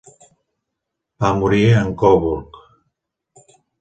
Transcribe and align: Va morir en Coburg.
Va 1.25 1.31
morir 1.41 1.61
en 1.81 1.91
Coburg. 2.05 2.59